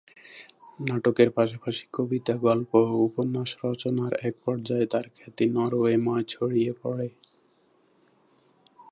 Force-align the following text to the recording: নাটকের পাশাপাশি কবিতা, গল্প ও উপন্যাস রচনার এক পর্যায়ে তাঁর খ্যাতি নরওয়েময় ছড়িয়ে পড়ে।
নাটকের 0.79 1.29
পাশাপাশি 1.31 1.85
কবিতা, 1.93 2.33
গল্প 2.37 2.71
ও 2.87 2.93
উপন্যাস 3.07 3.49
রচনার 3.65 4.11
এক 4.27 4.35
পর্যায়ে 4.45 4.85
তাঁর 4.85 5.05
খ্যাতি 5.15 5.45
নরওয়েময় 5.49 6.23
ছড়িয়ে 6.27 6.71
পড়ে। 6.81 7.07